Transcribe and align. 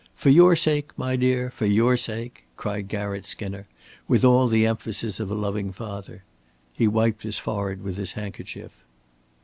For 0.15 0.31
your 0.31 0.55
sake, 0.55 0.89
my 0.97 1.15
dear, 1.15 1.51
for 1.51 1.67
your 1.67 1.95
sake," 1.95 2.45
cried 2.57 2.87
Garratt 2.87 3.27
Skinner, 3.27 3.65
with 4.07 4.25
all 4.25 4.47
the 4.47 4.65
emphasis 4.65 5.19
of 5.19 5.29
a 5.29 5.35
loving 5.35 5.71
father. 5.71 6.23
He 6.73 6.87
wiped 6.87 7.21
his 7.21 7.37
forehead 7.37 7.83
with 7.83 7.97
his 7.97 8.13
handkerchief. 8.13 8.71